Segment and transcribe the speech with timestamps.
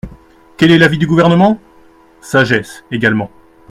[0.57, 1.59] Quel est l’avis du Gouvernement?
[2.23, 3.29] Sagesse également.